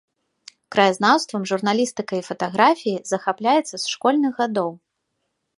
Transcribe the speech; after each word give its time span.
Краязнаўствам, 0.75 1.41
журналістыкай 1.51 2.17
і 2.21 2.25
фатаграфіяй 2.29 2.99
захапляецца 3.13 3.73
з 3.77 3.85
школьных 3.93 4.31
гадоў. 4.45 4.69